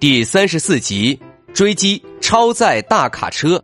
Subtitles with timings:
[0.00, 1.20] 第三十四集：
[1.52, 3.62] 追击超载大卡车。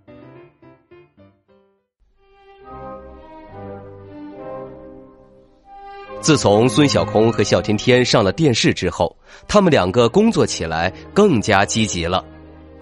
[6.20, 9.16] 自从孙小空和笑天天上了电视之后，
[9.48, 12.22] 他们两个工作起来更加积极了，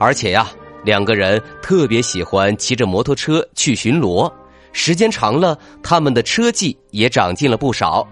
[0.00, 0.50] 而且呀，
[0.84, 4.28] 两个人特别喜欢骑着摩托车去巡逻，
[4.73, 8.04] 时间长了，他们的车技也长进了不少。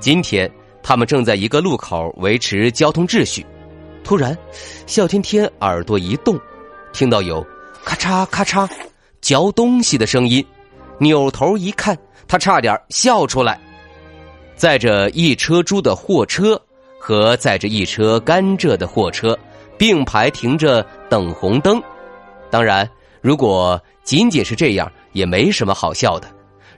[0.00, 0.50] 今天，
[0.82, 3.44] 他们正在一个路口维持交通秩序，
[4.04, 4.36] 突然，
[4.86, 6.38] 笑天天耳朵一动，
[6.92, 7.44] 听到有
[7.84, 8.68] 咔嚓咔嚓
[9.20, 10.44] 嚼东西的声音，
[10.98, 13.58] 扭头一看，他差点笑出来。
[14.56, 16.60] 载着一车猪的货车
[16.98, 19.36] 和载着一车甘蔗的货车
[19.78, 21.82] 并排停着等红灯。
[22.50, 22.88] 当然，
[23.20, 26.28] 如果仅仅是这样，也没什么好笑的。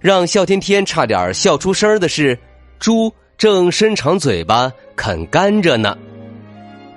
[0.01, 2.39] 让笑天天差点笑出声的是，
[2.79, 5.97] 猪正伸长嘴巴啃甘蔗呢。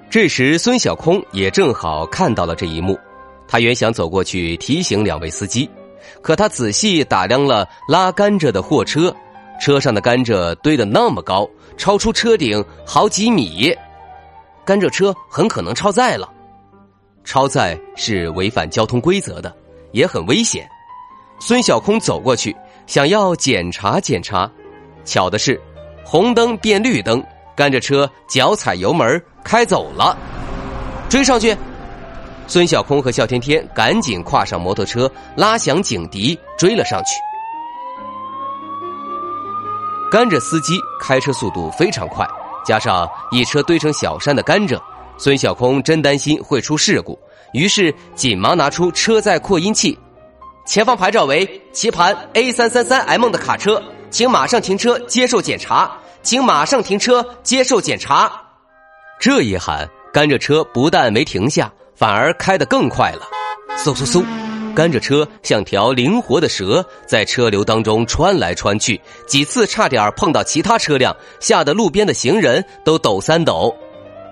[0.09, 2.97] 这时，孙小空也正好看到了这一幕。
[3.45, 5.69] 他原想走过去提醒两位司机，
[6.21, 9.13] 可他仔细打量了拉甘蔗的货车。
[9.59, 13.75] 车上的甘蔗堆得那么高，超出车顶好几米，
[14.63, 16.29] 甘蔗车很可能超载了。
[17.25, 19.53] 超载是违反交通规则的，
[19.91, 20.65] 也很危险。
[21.39, 24.49] 孙小空走过去，想要检查检查，
[25.03, 25.59] 巧的是，
[26.05, 27.21] 红灯变绿灯，
[27.57, 30.15] 甘蔗车脚踩油门开走了。
[31.09, 31.57] 追上去！
[32.45, 37.15] 孙小空和笑天天赶紧跨上摩托车，拉响警笛，追了上去。
[40.11, 42.25] 甘蔗司机开车速度非常快，
[42.63, 44.79] 加上一车堆成小山的甘蔗，
[45.17, 47.17] 孙小空真担心会出事故，
[47.53, 49.97] 于是紧忙拿出车载扩音器
[50.65, 58.29] ：“前方牌照为棋盘 A 三三三 M 的卡车，请马上停车接受检查，请马上停车接受检查。”
[59.17, 63.21] 这一喊，甘蔗车不但没停下，反而开得更快了，
[63.77, 64.25] 嗖嗖嗖。
[64.75, 73.73] 甘蔗车像条灵活的蛇，在车流当中穿来穿去，几次差点碰到其他车辆，吓得路边的行人都抖三抖。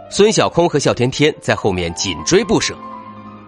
[0.09, 2.75] 孙小空和笑天天在后面紧追不舍。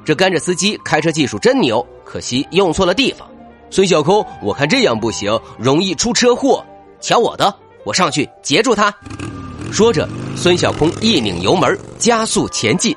[0.06, 3.30] 这甘蔗司机开车技术真牛，可惜用错了地方。
[3.70, 6.66] 孙小空，我看这样不行，容易出车祸。
[7.02, 7.54] 瞧我的，
[7.88, 8.94] 我上去截住他。
[9.72, 10.06] 说着，
[10.36, 12.94] 孙小空一拧油门，加速前进，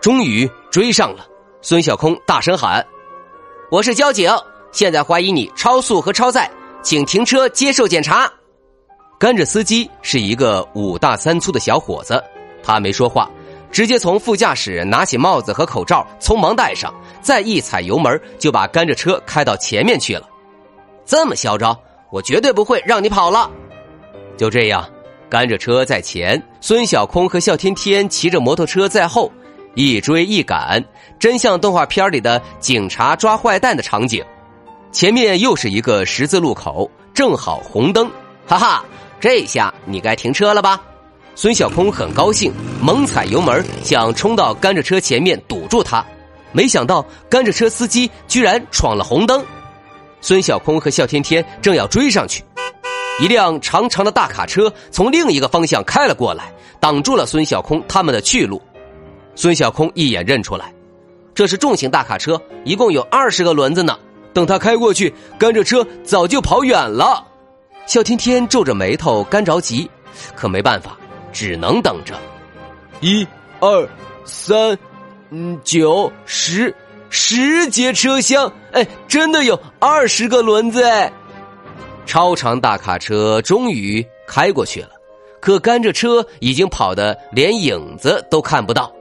[0.00, 1.24] 终于追上了。
[1.60, 2.84] 孙小空大声喊。
[3.70, 4.28] 我是交警，
[4.72, 6.50] 现在怀疑你超速和超载，
[6.82, 8.28] 请停车接受检查。
[9.20, 12.20] 甘蔗司机是一个五大三粗的小伙子，
[12.60, 13.30] 他没说话，
[13.70, 20.28] 直接从副驾驶拿起帽子和口罩，匆忙戴上，再一踩油门就把甘蔗车开到前面去了。
[21.06, 21.76] 这么嚣张，
[22.10, 23.48] 我绝对不会让你跑了。
[24.36, 24.88] 就这样，
[25.28, 29.30] 甘蔗车在前，孙小空和笑天天骑着摩托车在后。
[29.74, 30.84] 一追一赶，
[31.18, 34.22] 真像动画片里的警察抓坏蛋的场景。
[34.90, 38.10] 前面又是一个十字路口，正好红灯，
[38.46, 38.84] 哈哈，
[39.18, 40.78] 这下你该停车了吧？
[41.34, 46.04] 孙小空很高兴，猛踩油门，想冲到甘蔗车前面堵住他。
[46.52, 49.42] 没想到甘蔗车司机居然闯了红灯。
[50.20, 52.44] 孙小空和笑天天正要追上去，
[53.20, 58.60] 一辆长长的大卡车从另一个方向开了过来，挡住了孙小空他们的去路。
[59.34, 60.72] 孙小空一眼认出来，
[61.34, 63.98] 这是重型大卡车，一共有二十个轮子呢。
[64.32, 67.24] 等他开过去，甘蔗车早就跑远了。
[67.86, 69.90] 笑天天皱着眉头，干着急，
[70.34, 70.96] 可没办法，
[71.32, 72.14] 只能等着。
[73.00, 73.26] 一、
[73.60, 73.88] 二、
[74.24, 74.76] 三、
[75.30, 76.74] 嗯，九、十，
[77.10, 81.12] 十节车厢，哎，真的有二十个轮子哎！
[82.04, 84.90] 超长大卡车终于开过去了，
[85.40, 88.92] 可甘蔗车已经跑得连影子都看不到。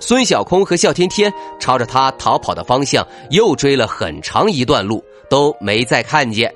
[0.00, 6.54] 孙小空和笑天天朝着他逃跑的方向又追了很长一段路，都没再看见。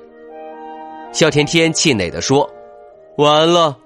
[1.11, 2.49] 笑天天气馁的说
[3.19, 3.77] ：“完了，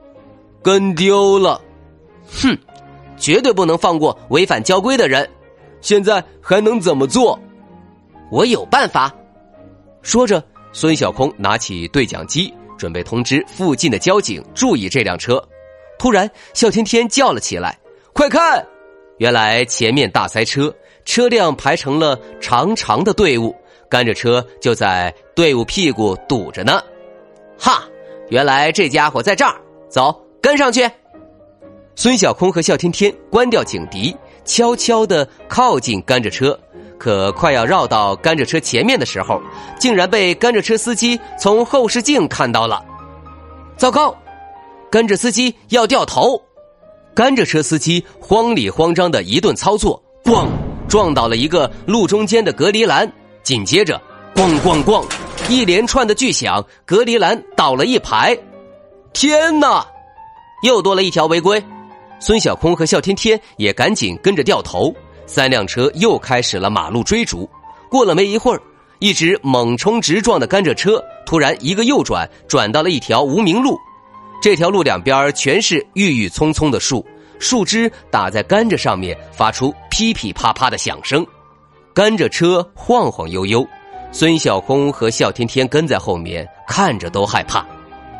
[0.61, 1.59] 跟丢了！
[2.29, 2.55] 哼，
[3.17, 5.27] 绝对不能放过违反交规的人。
[5.81, 7.37] 现在还能怎么做？
[8.31, 9.11] 我有办法。”
[10.03, 10.41] 说着，
[10.79, 15.43] 孙小空拿起对讲机，准备通知附近的交警注意这辆车。
[15.97, 17.75] 突然，笑天天叫了起来
[18.13, 18.63] ：“快看！”
[19.17, 20.71] 原来前面大塞车，
[21.03, 23.55] 车辆排成了长长的队伍，
[23.89, 26.79] 甘蔗车就在队伍屁股堵着呢。
[27.57, 27.83] 哈，
[28.29, 29.59] 原来这家伙在这儿，
[29.89, 30.87] 走，跟上去。
[31.95, 34.15] 孙小空和笑天天关掉警笛，
[34.45, 36.55] 悄悄的靠近甘蔗车。
[36.97, 39.41] 可快要绕到甘蔗车前面的时候，
[39.79, 42.83] 竟然被甘蔗车司机从后视镜看到了。
[43.77, 44.15] 糟糕，
[44.89, 46.41] 甘蔗司机要掉头！
[47.13, 50.47] 甘蔗车司机慌里慌张的一顿操作，咣，
[50.87, 53.11] 撞倒了一个路中间的隔离栏。
[53.43, 54.01] 紧接着，
[54.35, 55.05] 咣咣咣，
[55.49, 58.37] 一连串的巨响，隔离栏倒了一排。
[59.13, 59.85] 天哪，
[60.63, 61.63] 又多了一条违规！
[62.19, 64.93] 孙小空和笑天天也赶紧跟着掉头。
[65.27, 67.47] 三辆车又开始了马路追逐。
[67.87, 68.61] 过了没一会儿，
[68.97, 73.77] 一直猛冲直撞的甘蔗车突然一个右转，转到了一条无名路。
[74.41, 77.05] 这条路两边全是郁郁葱葱的树，
[77.37, 81.23] 树枝打在甘蔗上面，发出噼噼啪啪的响声。
[81.93, 83.67] 甘蔗车晃晃悠悠，
[84.11, 87.65] 孙小空和笑天天跟在后面，看着都害怕。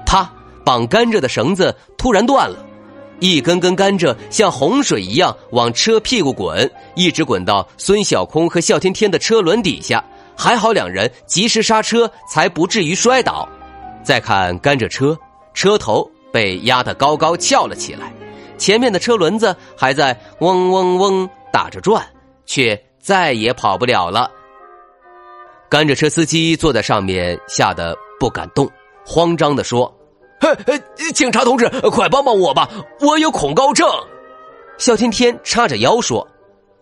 [0.06, 0.30] 啪！
[0.66, 2.66] 绑甘蔗的绳子突然断了。
[3.20, 10.04] 一根根甘蔗像洪水一样往车屁股滚，一直滚到孙小空和笑天天的车轮底下。
[10.40, 13.50] 还好两人及时刹车，才不至于摔倒。
[14.04, 15.18] 再看甘蔗车，
[15.56, 18.14] 车头被压得高高翘了起来，
[18.56, 22.06] 前面的车轮子还在嗡嗡嗡打着转，
[22.46, 24.30] 却再也跑不了了。
[25.68, 28.70] 甘蔗车司机坐在上面，吓得不敢动，
[29.04, 29.92] 慌张地说。
[30.40, 30.56] 嘿，
[31.14, 32.70] 警察同志，快帮帮我吧！
[33.02, 33.88] 我有恐高症。
[34.78, 36.26] 肖天天叉着腰说：“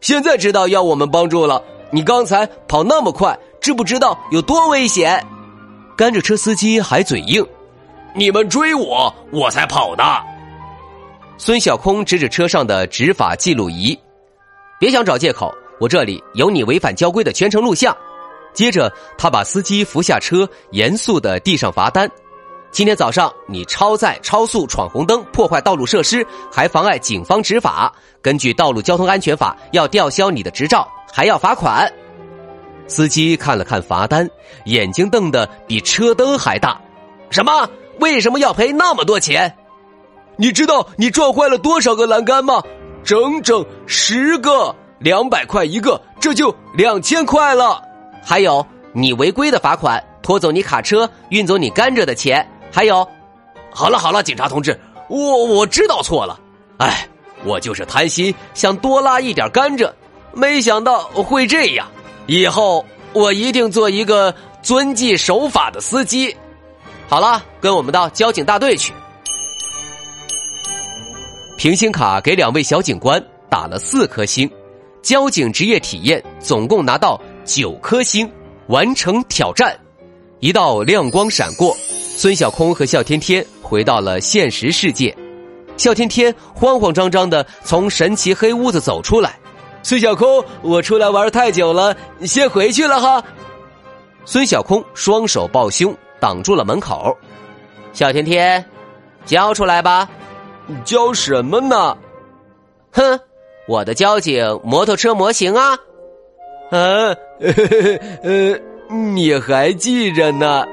[0.02, 1.64] 现在知道要我们帮助了。
[1.92, 5.26] 你刚才跑那么快，知不知道有多危险？”
[5.96, 7.46] 甘蔗车司机还嘴硬
[8.14, 10.04] ：“你们追我，我才跑的。”
[11.38, 13.98] 孙小空指指车上的执法记录仪
[14.80, 17.96] ：“别想找借口，我这里有你违反交规的全程录像。”
[18.54, 22.10] 接着，他把司机扶下车，严肃的递上罚单。
[22.76, 27.90] 今天早上你超载、超速、闯红灯、破坏道路设施，还妨碍警方执法。
[28.22, 31.90] 根据《道路交通安全法》，要吊销你的执照，还要罚款。
[32.86, 34.30] 司机看了看罚单，
[34.66, 36.78] 眼睛瞪得比车灯还大。
[37.30, 37.66] 什么？
[38.02, 39.56] 为什么要赔那么多钱？
[40.36, 42.62] 你知道你撞坏了多少个栏杆吗？
[43.06, 47.82] 整整十个，两百块一个，这就两千块了。
[48.22, 52.46] 还有你违规的罚款，拖走你卡车，运走你甘蔗的钱。
[52.76, 53.08] 还有，
[53.72, 54.78] 好了好了，警察同志，
[55.08, 56.38] 我我知道错了，
[56.78, 57.08] 哎，
[57.46, 59.90] 我就是贪心，想多拉一点甘蔗，
[60.34, 61.88] 没想到会这样。
[62.26, 66.36] 以后我一定做一个遵纪守法的司机。
[67.08, 68.92] 好了，跟我们到交警大队去。
[71.58, 74.52] 平行卡给两位小警官打了四颗星，
[75.02, 78.30] 交警职业体验总共拿到九颗星，
[78.68, 79.74] 完成挑战。
[80.42, 81.74] 一道亮光闪过。
[82.18, 85.16] 孙小空和笑天天回到了现实世界，
[85.76, 89.38] 笑天天慌慌张张的从神奇黑屋子走出来。
[89.84, 93.22] 孙小空，我出来玩太久了，先回去了哈。
[94.24, 97.16] 孙小空双手抱胸挡住了门口。
[97.92, 98.64] 笑天天，
[99.26, 100.10] 交出来吧。
[100.86, 101.98] 交什么呢？
[102.94, 103.20] 哼，
[103.68, 105.74] 我的交警摩托车模型啊。
[106.72, 107.14] 啊，
[108.24, 108.58] 呃，
[109.14, 110.66] 你还记着呢？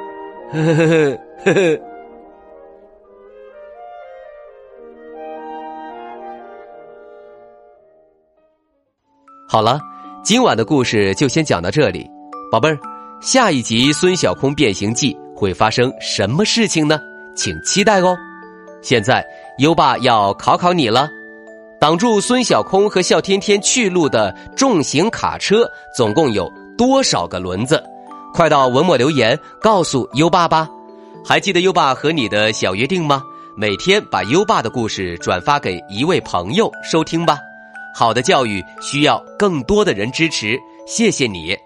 [0.52, 1.18] 呵呵呵。
[1.44, 1.80] 呵呵，
[9.48, 9.80] 好了，
[10.22, 12.08] 今晚的故事就先讲到这里，
[12.50, 12.78] 宝贝儿，
[13.20, 17.00] 下一集《孙小空变形记》会发生什么事情呢？
[17.34, 18.16] 请期待哦。
[18.80, 19.26] 现在
[19.58, 21.08] 优爸要考考你了，
[21.80, 27.82] 挡住孙小空和笑天天去路的重型卡车总共有多少个轮子？
[28.32, 30.68] 快到文末留言告诉优爸吧。
[31.24, 33.22] 还记得优爸和你的小约定吗？
[33.56, 37.38] 每天把优爸的故事转发给一位朋友收听吧。
[37.94, 41.56] 好的教育需要更多的人支持，谢谢你。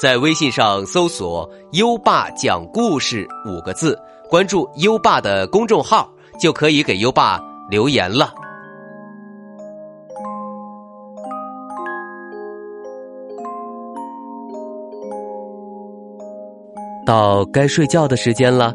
[0.00, 7.40] 在微信上搜索“优爸讲故事”五个字，关注优爸的公众号，就可以给优爸
[7.70, 8.34] 留言了。
[17.06, 18.74] 到该睡觉的时间了。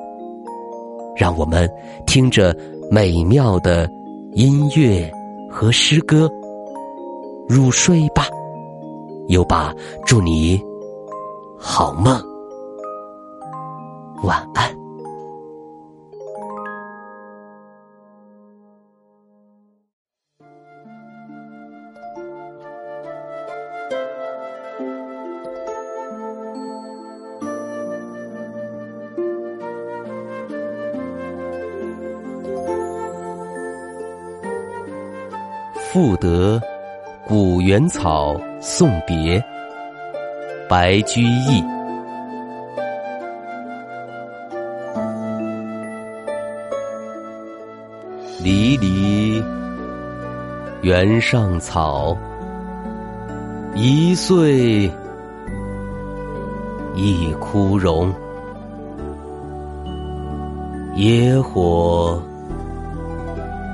[1.15, 1.69] 让我们
[2.05, 2.55] 听着
[2.89, 3.89] 美妙的
[4.33, 5.11] 音乐
[5.49, 6.29] 和诗歌
[7.47, 8.27] 入睡吧。
[9.27, 9.73] 优爸，
[10.05, 10.61] 祝你
[11.57, 12.21] 好梦，
[14.23, 14.80] 晚安。
[35.93, 36.57] 赋得
[37.27, 39.43] 古原草送别，
[40.69, 41.61] 白居易。
[48.41, 49.43] 离离
[50.81, 52.17] 原上草，
[53.75, 54.89] 一岁
[56.95, 58.13] 一枯荣。
[60.95, 62.17] 野火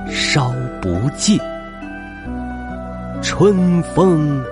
[0.09, 1.39] 烧不尽。
[3.21, 4.43] 春风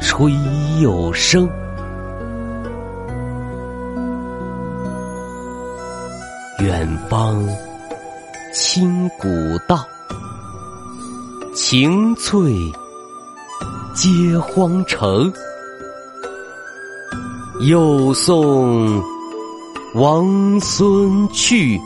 [0.00, 0.32] 吹
[0.80, 1.48] 又生，
[6.60, 7.44] 远方
[8.52, 9.28] 清古
[9.66, 9.86] 道，
[11.54, 12.54] 晴翠
[13.94, 15.32] 接荒城。
[17.60, 19.02] 又送
[19.94, 21.76] 王孙去，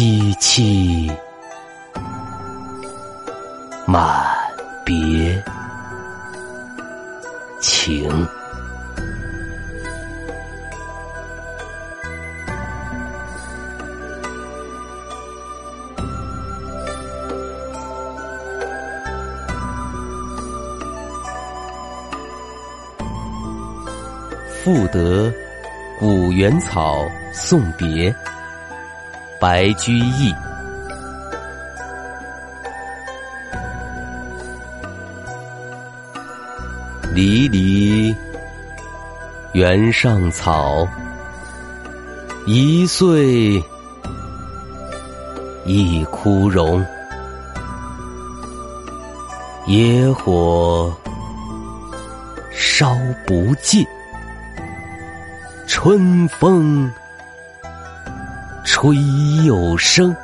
[0.00, 1.14] 萋萋。
[3.86, 4.34] 满
[4.82, 5.44] 别
[7.60, 8.08] 情，
[24.64, 25.30] 赋得
[25.98, 27.04] 古原草
[27.34, 28.14] 送别，
[29.40, 30.34] 白居易。
[37.14, 38.14] 离离
[39.52, 40.86] 原上草，
[42.46, 43.60] 一岁
[45.64, 46.84] 一枯荣。
[49.66, 50.94] 野火
[52.50, 52.94] 烧
[53.26, 53.86] 不尽，
[55.66, 56.90] 春风
[58.80, 58.96] 吹
[59.44, 60.16] 又生。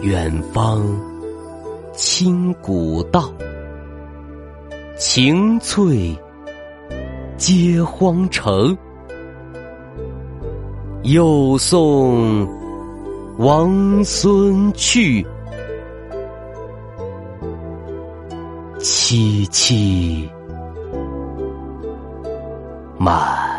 [0.00, 0.82] 远方。
[1.92, 3.30] 清古道，
[4.96, 6.18] 晴翠
[7.36, 8.74] 接荒城。
[11.02, 12.48] 又送
[13.36, 15.22] 王孙去，
[18.78, 20.26] 萋萋
[22.96, 23.49] 满